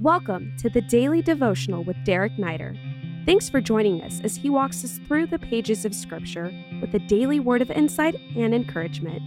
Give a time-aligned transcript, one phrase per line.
[0.00, 2.78] Welcome to the Daily Devotional with Derek Neider.
[3.26, 7.00] Thanks for joining us as he walks us through the pages of Scripture with a
[7.00, 9.20] daily word of insight and encouragement.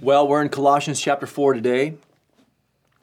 [0.00, 1.96] Well, we're in Colossians chapter 4 today.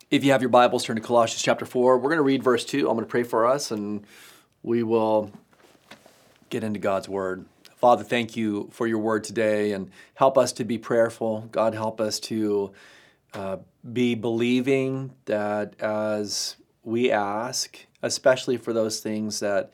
[0.09, 1.99] If you have your Bibles, turn to Colossians chapter 4.
[1.99, 2.89] We're going to read verse 2.
[2.89, 4.03] I'm going to pray for us and
[4.63, 5.31] we will
[6.49, 7.45] get into God's word.
[7.75, 11.47] Father, thank you for your word today and help us to be prayerful.
[11.51, 12.71] God, help us to
[13.35, 13.57] uh,
[13.93, 16.55] be believing that as
[16.87, 19.73] we ask, especially for those things that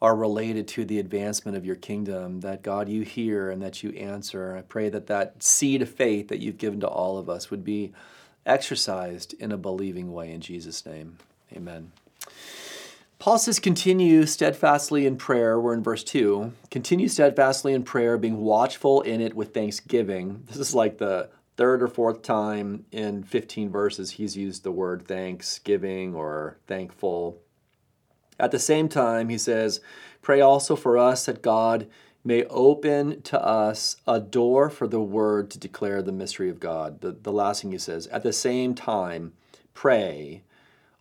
[0.00, 3.90] are related to the advancement of your kingdom, that God, you hear and that you
[3.90, 4.56] answer.
[4.56, 7.64] I pray that that seed of faith that you've given to all of us would
[7.64, 7.92] be
[8.46, 11.18] exercised in a believing way in Jesus' name.
[11.54, 11.92] Amen.
[13.18, 15.60] Paul says, continue steadfastly in prayer.
[15.60, 16.50] We're in verse 2.
[16.70, 20.44] Continue steadfastly in prayer, being watchful in it with thanksgiving.
[20.46, 21.28] This is like the
[21.58, 27.42] third or fourth time in 15 verses he's used the word thanksgiving or thankful.
[28.38, 29.80] At the same time, he says,
[30.22, 31.88] Pray also for us that God
[32.24, 37.00] may open to us a door for the word to declare the mystery of God.
[37.00, 39.32] The, the last thing he says, At the same time,
[39.74, 40.42] pray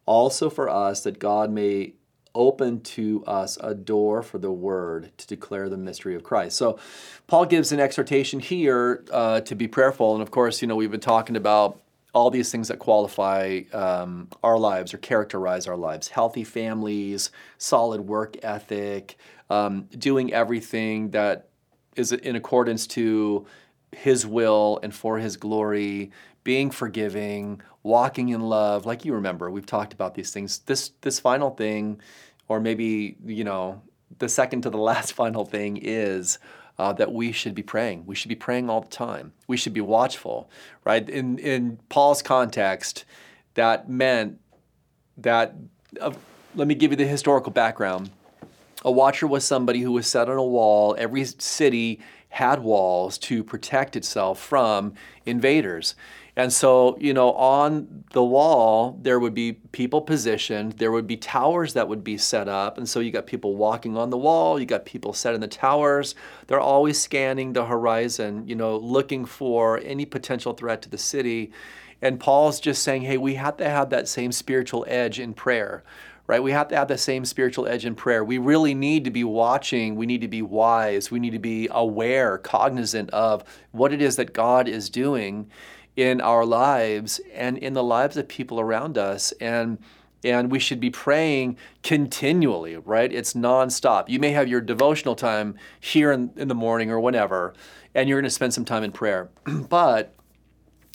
[0.08, 1.94] also for us that God may
[2.38, 6.56] open to us a door for the word to declare the mystery of Christ.
[6.56, 6.80] So,
[7.26, 10.14] Paul gives an exhortation here uh, to be prayerful.
[10.14, 11.82] And of course, you know, we've been talking about
[12.14, 18.02] all these things that qualify um, our lives or characterize our lives healthy families, solid
[18.02, 19.18] work ethic,
[19.50, 21.50] um, doing everything that
[21.96, 23.46] is in accordance to
[23.92, 26.12] his will and for his glory,
[26.44, 28.86] being forgiving, walking in love.
[28.86, 30.60] Like you remember, we've talked about these things.
[30.60, 32.02] This this final thing
[32.48, 33.82] or maybe, you know,
[34.20, 36.40] the second to the last final thing is
[36.80, 38.06] uh, that we should be praying.
[38.06, 39.34] We should be praying all the time.
[39.48, 40.50] We should be watchful,
[40.86, 41.08] right?
[41.10, 43.06] In, in Paul's context,
[43.56, 44.40] that meant
[45.18, 45.56] that,
[46.00, 46.14] uh,
[46.56, 48.12] let me give you the historical background.
[48.86, 50.96] A watcher was somebody who was set on a wall.
[51.00, 52.00] Every city
[52.30, 54.94] had walls to protect itself from
[55.26, 55.96] invaders.
[56.36, 61.18] And so, you know, on the wall, there would be people positioned, there would be
[61.18, 62.78] towers that would be set up.
[62.78, 65.48] And so you got people walking on the wall, you got people set in the
[65.48, 66.14] towers.
[66.46, 71.52] They're always scanning the horizon, you know, looking for any potential threat to the city.
[72.04, 75.84] And Paul's just saying, hey, we have to have that same spiritual edge in prayer
[76.28, 76.44] right?
[76.44, 78.24] We have to have the same spiritual edge in prayer.
[78.24, 79.96] We really need to be watching.
[79.96, 81.10] We need to be wise.
[81.10, 85.50] We need to be aware, cognizant of what it is that God is doing
[85.96, 89.32] in our lives and in the lives of people around us.
[89.40, 89.80] And
[90.24, 93.14] and we should be praying continually, right?
[93.14, 94.10] It's nonstop.
[94.10, 97.54] You may have your devotional time here in, in the morning or whenever,
[97.94, 99.30] and you're going to spend some time in prayer.
[99.70, 100.16] but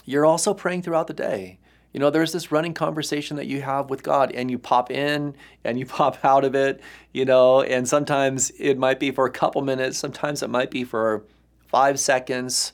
[0.04, 1.60] you're also praying throughout the day.
[1.92, 5.34] You know, there's this running conversation that you have with God, and you pop in
[5.64, 6.80] and you pop out of it,
[7.12, 10.84] you know, and sometimes it might be for a couple minutes, sometimes it might be
[10.84, 11.24] for
[11.68, 12.72] five seconds.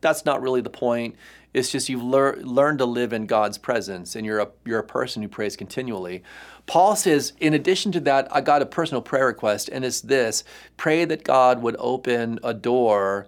[0.00, 1.16] That's not really the point.
[1.54, 4.84] It's just you've lear- learned to live in God's presence and you're a, you're a
[4.84, 6.22] person who prays continually.
[6.66, 10.44] Paul says, in addition to that, I got a personal prayer request, and it's this
[10.76, 13.26] pray that God would open a door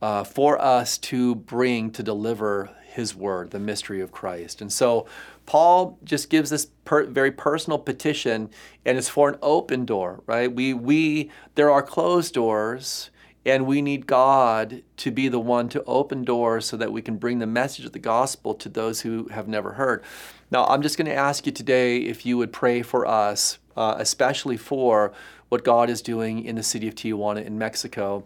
[0.00, 4.60] uh, for us to bring, to deliver his word, the mystery of Christ.
[4.60, 5.06] And so
[5.46, 8.50] Paul just gives this per, very personal petition,
[8.86, 10.52] and it's for an open door, right?
[10.52, 13.10] We, we, there are closed doors
[13.46, 17.16] and we need God to be the one to open doors so that we can
[17.16, 20.02] bring the message of the gospel to those who have never heard.
[20.50, 23.96] Now, I'm just going to ask you today if you would pray for us, uh,
[23.98, 25.12] especially for
[25.50, 28.24] what God is doing in the city of Tijuana in Mexico.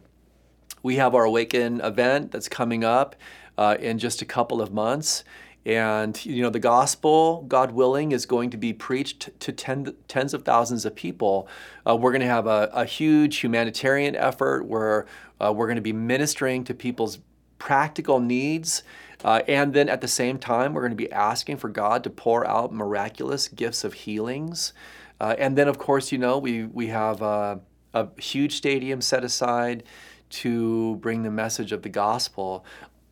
[0.84, 3.16] We have our Awaken event that's coming up
[3.58, 5.24] uh, in just a couple of months.
[5.66, 10.32] And you know the gospel, God willing, is going to be preached to ten, tens
[10.32, 11.46] of thousands of people.
[11.86, 15.04] Uh, we're going to have a, a, huge humanitarian effort where
[15.40, 17.18] uh, we're going to be ministering to people's
[17.58, 18.82] practical needs.
[19.24, 22.10] Uh, and then at the same time, we're going to be asking for God to
[22.10, 24.72] pour out miraculous gifts of healings.
[25.20, 27.60] Uh, and then, of course, you know, we, we have a,
[27.92, 29.82] a huge stadium set aside
[30.30, 32.64] to bring the message of the gospel.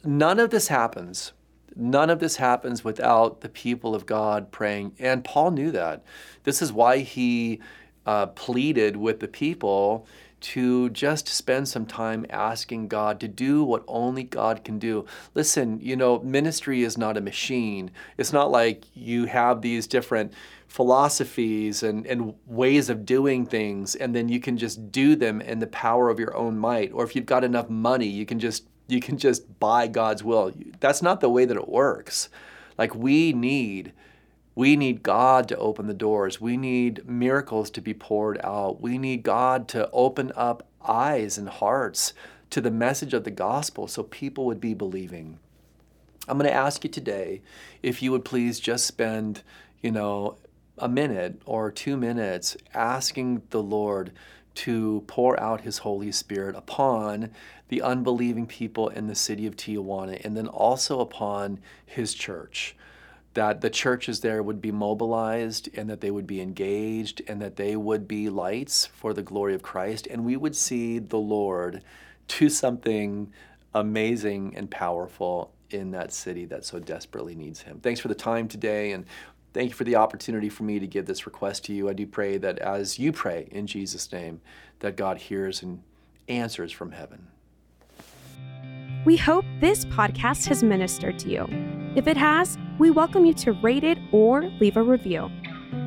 [0.06, 1.32] None of this happens
[1.76, 4.94] None of this happens without the people of God praying.
[4.98, 6.02] And Paul knew that.
[6.44, 7.60] This is why he
[8.06, 10.06] uh, pleaded with the people
[10.38, 15.04] to just spend some time asking God to do what only God can do.
[15.34, 17.90] Listen, you know, ministry is not a machine.
[18.16, 20.32] It's not like you have these different
[20.68, 25.58] philosophies and, and ways of doing things, and then you can just do them in
[25.58, 26.92] the power of your own might.
[26.92, 30.52] Or if you've got enough money, you can just you can just buy God's will.
[30.80, 32.28] That's not the way that it works.
[32.78, 33.92] Like we need
[34.58, 36.40] We need God to open the doors.
[36.40, 38.80] We need miracles to be poured out.
[38.80, 42.14] We need God to open up eyes and hearts
[42.48, 45.38] to the message of the gospel so people would be believing.
[46.26, 47.42] I'm going to ask you today
[47.82, 49.42] if you would please just spend,
[49.82, 50.38] you know,
[50.78, 54.10] a minute or two minutes asking the Lord
[54.56, 57.30] to pour out his Holy Spirit upon
[57.68, 62.76] the unbelieving people in the city of Tijuana and then also upon his church
[63.34, 67.56] that the churches there would be mobilized and that they would be engaged and that
[67.56, 70.06] they would be lights for the glory of Christ.
[70.06, 71.82] And we would see the Lord
[72.28, 73.30] do something
[73.74, 77.78] amazing and powerful in that city that so desperately needs Him.
[77.80, 79.04] Thanks for the time today and
[79.56, 81.88] thank you for the opportunity for me to give this request to you.
[81.88, 84.42] I do pray that as you pray in Jesus' name,
[84.80, 85.82] that God hears and
[86.28, 87.28] answers from heaven.
[89.06, 91.46] We hope this podcast has ministered to you.
[91.96, 95.30] If it has, we welcome you to rate it or leave a review.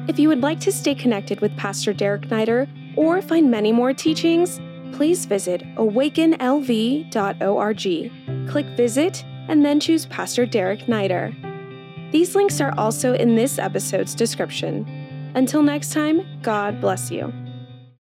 [0.07, 2.67] If you would like to stay connected with Pastor Derek Neider
[2.97, 4.59] or find many more teachings,
[4.93, 8.49] please visit awakenlv.org.
[8.49, 11.48] Click Visit and then choose Pastor Derek Neider.
[12.11, 14.85] These links are also in this episode's description.
[15.35, 17.31] Until next time, God bless you.